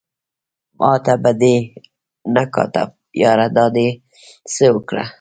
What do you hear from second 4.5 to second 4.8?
څه